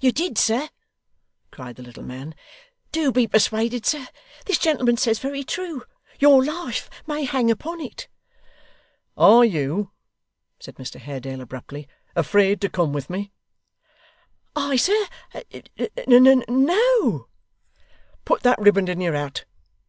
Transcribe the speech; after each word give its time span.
'You 0.00 0.10
did, 0.10 0.36
sir,' 0.36 0.68
cried 1.52 1.76
the 1.76 1.84
little 1.84 2.02
man. 2.02 2.34
'Do 2.90 3.12
be 3.12 3.28
persuaded, 3.28 3.86
sir. 3.86 4.08
This 4.46 4.58
gentleman 4.58 4.96
says 4.96 5.20
very 5.20 5.44
true. 5.44 5.84
Your 6.18 6.44
life 6.44 6.90
may 7.06 7.22
hang 7.24 7.52
upon 7.52 7.80
it.' 7.80 8.08
'Are 9.16 9.44
you,' 9.44 9.92
said 10.58 10.74
Mr 10.74 10.98
Haredale 10.98 11.42
abruptly, 11.42 11.86
'afraid 12.16 12.60
to 12.62 12.68
come 12.68 12.92
with 12.92 13.08
me?' 13.08 13.30
'I, 14.56 14.74
sir? 14.74 15.04
N 16.08 16.26
n 16.26 16.42
no.' 16.48 17.28
'Put 18.24 18.42
that 18.42 18.58
riband 18.60 18.88
in 18.88 19.00
your 19.00 19.14
hat. 19.14 19.44